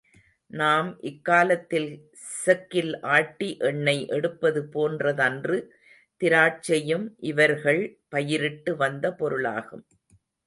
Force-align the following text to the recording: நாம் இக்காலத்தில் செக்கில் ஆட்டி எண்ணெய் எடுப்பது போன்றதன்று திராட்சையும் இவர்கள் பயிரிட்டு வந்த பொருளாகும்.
நாம் 0.51 0.87
இக்காலத்தில் 1.01 1.89
செக்கில் 2.45 2.93
ஆட்டி 3.07 3.57
எண்ணெய் 3.59 4.01
எடுப்பது 4.07 4.61
போன்றதன்று 4.73 5.57
திராட்சையும் 6.21 7.05
இவர்கள் 7.23 7.81
பயிரிட்டு 8.09 8.73
வந்த 8.75 9.13
பொருளாகும். 9.13 9.85